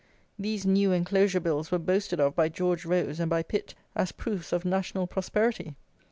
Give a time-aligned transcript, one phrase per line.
[0.39, 4.51] These new enclosure bills were boasted of by George Rose and by Pitt as proofs
[4.51, 5.75] of national prosperity!